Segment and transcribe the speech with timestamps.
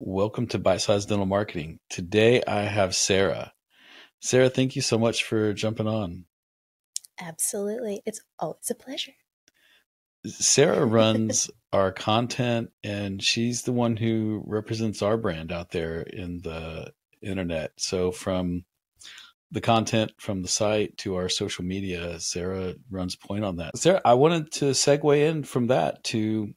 [0.00, 1.80] Welcome to Bite Size Dental Marketing.
[1.90, 3.52] Today I have Sara.
[4.20, 6.24] Sara, thank you so much for jumping on.
[7.20, 8.02] Absolutely.
[8.06, 9.14] It's always a pleasure.
[10.24, 16.42] Sara runs our content and she's the one who represents our brand out there in
[16.42, 17.72] the internet.
[17.76, 18.66] So from
[19.50, 23.76] the content from the site to our social media, Sara runs point on that.
[23.76, 26.54] Sara, I wanted to segue in from that to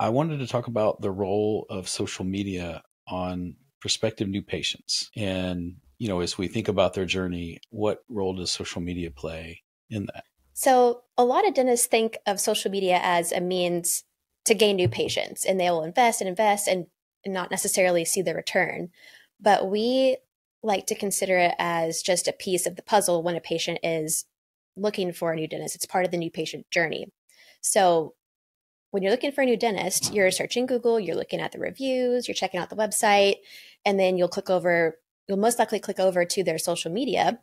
[0.00, 5.10] I wanted to talk about the role of social media on prospective new patients.
[5.16, 9.62] And, you know, as we think about their journey, what role does social media play
[9.90, 10.24] in that?
[10.54, 14.04] So, a lot of dentists think of social media as a means
[14.44, 16.86] to gain new patients, and they will invest and invest and
[17.26, 18.90] not necessarily see the return.
[19.40, 20.16] But we
[20.62, 24.24] like to consider it as just a piece of the puzzle when a patient is
[24.76, 25.76] looking for a new dentist.
[25.76, 27.12] It's part of the new patient journey.
[27.60, 28.14] So,
[28.90, 32.26] when you're looking for a new dentist, you're searching Google, you're looking at the reviews,
[32.26, 33.36] you're checking out the website,
[33.84, 37.38] and then you'll click over, you'll most likely click over to their social media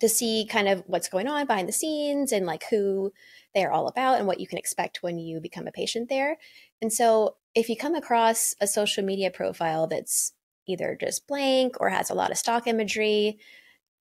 [0.00, 3.12] to see kind of what's going on behind the scenes and like who
[3.54, 6.36] they're all about and what you can expect when you become a patient there.
[6.80, 10.32] And so if you come across a social media profile that's
[10.66, 13.38] either just blank or has a lot of stock imagery,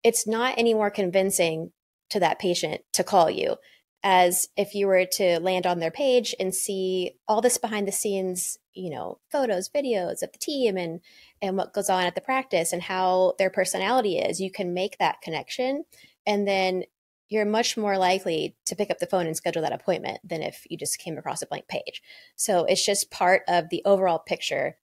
[0.02, 1.72] it's not any more convincing
[2.10, 3.56] to that patient to call you
[4.02, 7.92] as if you were to land on their page and see all this behind the
[7.92, 11.00] scenes you know photos videos of the team and
[11.42, 14.96] and what goes on at the practice and how their personality is you can make
[14.98, 15.84] that connection.
[16.24, 16.84] And then
[17.28, 20.64] you're much more likely to pick up the phone and schedule that appointment than if
[20.70, 22.00] you just came across a blank page.
[22.36, 24.76] So it's just part of the overall picture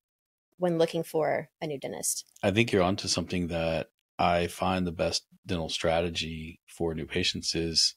[0.58, 2.26] when looking for a new dentist.
[2.44, 7.56] I think you're onto something that i find the best dental strategy for new patients
[7.56, 7.96] is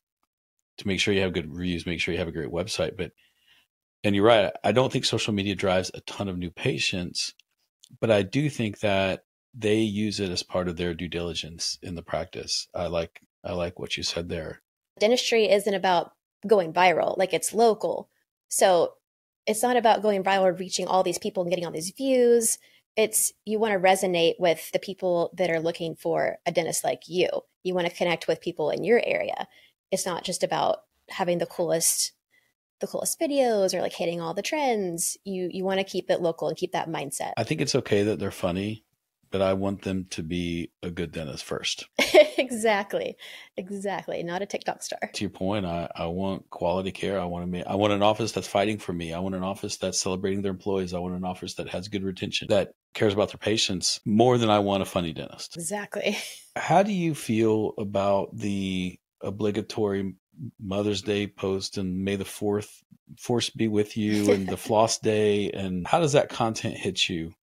[0.78, 2.96] to make sure you have good reviews, make sure you have a great website.
[2.96, 3.12] But,
[4.04, 7.34] and you're right, I don't think social media drives a ton of new patients,
[8.00, 11.94] but I do think that they use it as part of their due diligence in
[11.94, 12.68] the practice.
[12.74, 14.62] I like, I like what you said there.
[14.98, 16.12] Dentistry isn't about
[16.46, 18.08] going viral, like it's local.
[18.48, 18.94] So
[19.46, 22.58] it's not about going viral, or reaching all these people and getting all these views.
[22.96, 27.02] It's you want to resonate with the people that are looking for a dentist like
[27.08, 27.28] you.
[27.64, 29.48] You want to connect with people in your area
[29.92, 32.12] it's not just about having the coolest
[32.80, 35.16] the coolest videos or like hitting all the trends.
[35.24, 37.32] You you want to keep it local and keep that mindset.
[37.36, 38.84] I think it's okay that they're funny,
[39.30, 41.86] but I want them to be a good dentist first.
[42.38, 43.16] exactly.
[43.56, 44.22] Exactly.
[44.24, 44.98] Not a TikTok star.
[45.12, 47.20] To your point, I, I want quality care.
[47.20, 49.12] I want to make I want an office that's fighting for me.
[49.12, 50.92] I want an office that's celebrating their employees.
[50.92, 54.50] I want an office that has good retention, that cares about their patients more than
[54.50, 55.56] I want a funny dentist.
[55.56, 56.18] Exactly.
[56.56, 60.14] How do you feel about the obligatory
[60.60, 61.10] Mother's mm-hmm.
[61.10, 62.82] Day post and May the Fourth
[63.18, 67.34] Force be with you and the Floss Day and how does that content hit you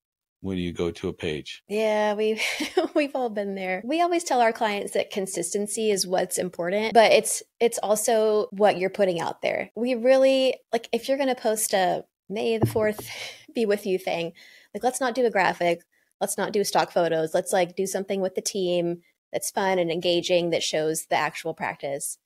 [0.41, 1.63] when you go to a page?
[1.68, 2.41] Yeah, we've
[2.95, 3.81] we've all been there.
[3.84, 8.78] We always tell our clients that consistency is what's important, but it's it's also what
[8.78, 9.69] you're putting out there.
[9.75, 13.07] We really like if you're going to post a May the 4th
[13.56, 14.34] be with you thing,
[14.73, 15.81] like let's not do a graphic,
[16.22, 17.34] let's not do stock photos.
[17.34, 19.01] Let's like do something with the team
[19.31, 22.17] that's fun and engaging that shows the actual practice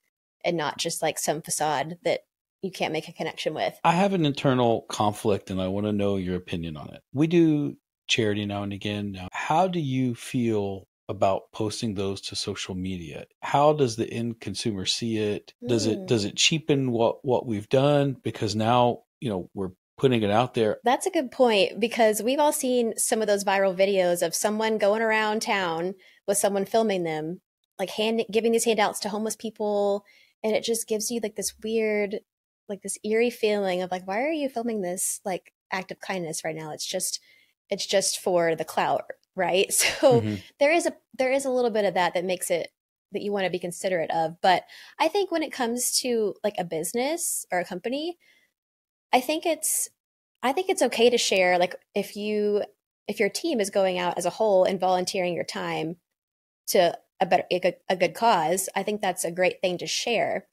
[0.43, 2.21] and not just like some facade that
[2.61, 3.77] you can't make a connection with.
[3.83, 7.01] I have an internal conflict and I want to know your opinion on it.
[7.13, 7.75] We do
[8.07, 9.11] charity now and again.
[9.11, 13.25] Now, how do you feel about posting those to social media?
[13.41, 15.53] How does the end consumer see it?
[15.67, 15.91] Does mm.
[15.91, 20.31] it does it cheapen what what we've done because now, you know, we're putting it
[20.31, 20.77] out there.
[20.83, 24.77] That's a good point because we've all seen some of those viral videos of someone
[24.77, 25.95] going around town
[26.27, 27.41] with someone filming them,
[27.79, 30.05] like hand giving these handouts to homeless people,
[30.43, 32.19] and it just gives you like this weird,
[32.69, 36.43] like this eerie feeling of like, why are you filming this like act of kindness
[36.43, 36.71] right now?
[36.71, 37.19] It's just,
[37.69, 39.73] it's just for the clout, right?
[39.73, 40.35] So mm-hmm.
[40.59, 42.69] there is a there is a little bit of that that makes it
[43.13, 44.35] that you want to be considerate of.
[44.41, 44.63] But
[44.99, 48.17] I think when it comes to like a business or a company,
[49.13, 49.89] I think it's
[50.41, 52.63] I think it's okay to share like if you
[53.07, 55.97] if your team is going out as a whole and volunteering your time
[56.67, 59.87] to a better a good, a good cause, I think that's a great thing to
[59.87, 60.47] share.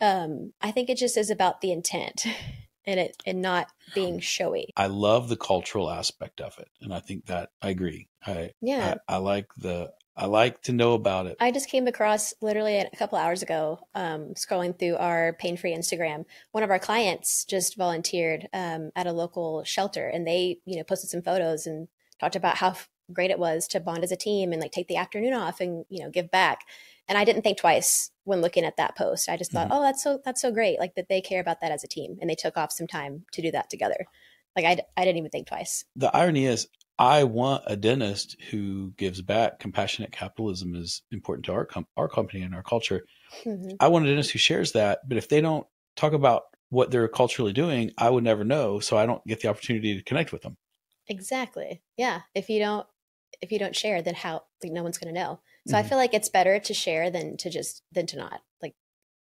[0.00, 2.26] Um, I think it just is about the intent
[2.86, 4.70] and it and not being showy.
[4.76, 8.08] I love the cultural aspect of it, and I think that I agree.
[8.26, 11.36] I yeah, I, I like the I like to know about it.
[11.40, 15.76] I just came across literally a couple hours ago, um, scrolling through our pain free
[15.76, 16.24] Instagram.
[16.52, 20.84] One of our clients just volunteered um, at a local shelter, and they, you know,
[20.84, 21.88] posted some photos and
[22.20, 22.76] talked about how
[23.12, 25.84] great it was to bond as a team and like take the afternoon off and
[25.88, 26.60] you know give back.
[27.06, 29.28] And I didn't think twice when looking at that post.
[29.28, 29.78] I just thought, mm-hmm.
[29.78, 32.16] oh, that's so that's so great, like that they care about that as a team,
[32.20, 34.06] and they took off some time to do that together.
[34.56, 35.84] Like I, I didn't even think twice.
[35.96, 36.68] The irony is,
[36.98, 39.58] I want a dentist who gives back.
[39.58, 43.04] Compassionate capitalism is important to our com- our company and our culture.
[43.44, 43.76] Mm-hmm.
[43.80, 45.66] I want a dentist who shares that, but if they don't
[45.96, 49.48] talk about what they're culturally doing, I would never know, so I don't get the
[49.48, 50.56] opportunity to connect with them.
[51.08, 51.82] Exactly.
[51.96, 52.20] Yeah.
[52.34, 52.86] If you don't
[53.40, 55.40] if you don't share, then how like no one's going to know.
[55.66, 55.84] So mm-hmm.
[55.84, 58.40] I feel like it's better to share than to just than to not.
[58.62, 58.74] Like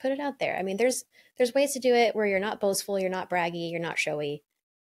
[0.00, 0.56] put it out there.
[0.58, 1.04] I mean, there's
[1.38, 4.42] there's ways to do it where you're not boastful, you're not braggy, you're not showy.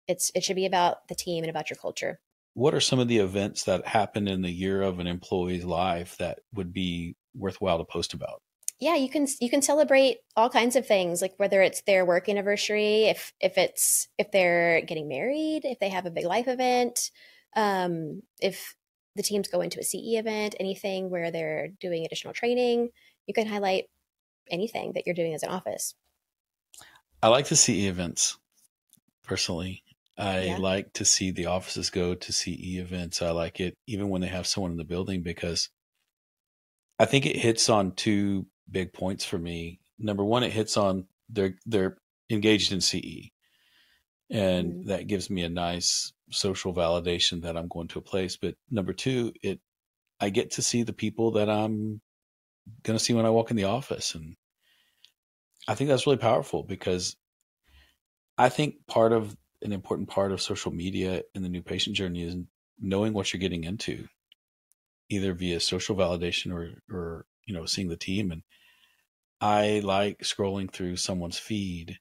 [0.07, 2.19] It's it should be about the team and about your culture.
[2.53, 6.15] What are some of the events that happen in the year of an employee's life
[6.17, 8.41] that would be worthwhile to post about?
[8.79, 12.27] Yeah, you can you can celebrate all kinds of things, like whether it's their work
[12.27, 17.11] anniversary, if if it's if they're getting married, if they have a big life event,
[17.55, 18.75] um, if
[19.15, 22.89] the teams go into a CE event, anything where they're doing additional training,
[23.27, 23.85] you can highlight
[24.49, 25.95] anything that you're doing as an office.
[27.23, 28.37] I like the CE events
[29.23, 29.83] personally.
[30.17, 30.57] I yeah.
[30.57, 33.21] like to see the offices go to CE events.
[33.21, 35.69] I like it even when they have someone in the building because
[36.99, 39.79] I think it hits on two big points for me.
[39.99, 41.97] Number one, it hits on they're they're
[42.29, 43.29] engaged in CE.
[44.29, 44.87] And mm-hmm.
[44.89, 48.37] that gives me a nice social validation that I'm going to a place.
[48.37, 49.59] But number two, it
[50.19, 52.01] I get to see the people that I'm
[52.83, 54.35] going to see when I walk in the office, and
[55.67, 57.15] I think that's really powerful because
[58.37, 62.23] I think part of an important part of social media in the new patient journey
[62.23, 62.35] is
[62.79, 64.07] knowing what you're getting into,
[65.09, 68.31] either via social validation or or you know seeing the team.
[68.31, 68.43] And
[69.41, 71.99] I like scrolling through someone's feed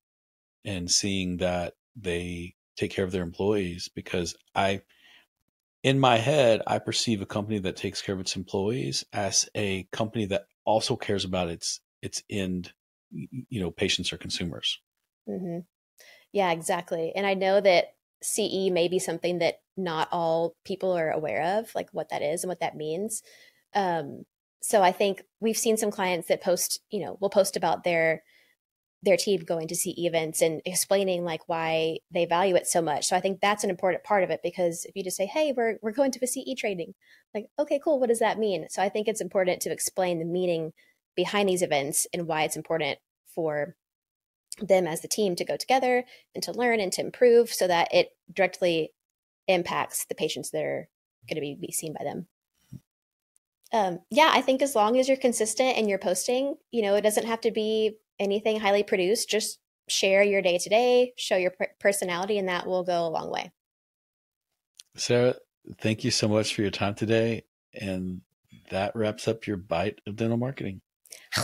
[0.65, 4.83] and seeing that they take care of their employees because I,
[5.83, 9.85] in my head, I perceive a company that takes care of its employees as a
[9.93, 12.73] company that also cares about its its end,
[13.11, 14.79] you know, patients or consumers.
[15.29, 15.61] Mm-hmm.
[16.33, 17.13] Yeah, exactly.
[17.15, 21.75] And I know that CE may be something that not all people are aware of,
[21.75, 23.23] like what that is and what that means.
[23.75, 24.25] Um,
[24.61, 28.23] so I think we've seen some clients that post, you know, will post about their
[29.05, 33.07] their team going to CE events and explaining like why they value it so much.
[33.07, 35.53] So I think that's an important part of it because if you just say, "Hey,
[35.57, 36.95] we're we're going to a CE training,"
[37.35, 38.67] like, okay, cool, what does that mean?
[38.71, 40.73] So I think it's important to explain the meaning
[41.15, 42.99] behind these events and why it's important
[43.35, 43.77] for
[44.61, 46.05] them as the team to go together
[46.35, 48.93] and to learn and to improve so that it directly
[49.49, 50.89] impacts the patients that are
[51.29, 52.27] going to be, be seen by them.
[53.73, 57.03] Um, yeah, I think as long as you're consistent and you're posting, you know, it
[57.03, 59.59] doesn't have to be anything highly produced, just
[59.89, 63.53] share your day to day, show your personality, and that will go a long way.
[64.97, 65.35] Sara,
[65.81, 67.45] thank you so much for your time today.
[67.75, 68.21] And
[68.71, 70.81] that wraps up your bite of dental marketing.